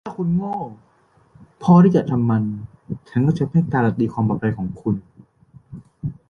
[0.05, 0.57] ถ้าคุณโง่
[1.63, 2.43] พอที่จะทำมัน
[3.09, 4.95] ฉันก็จะไม่การันตีความปลอดภัยของคุณ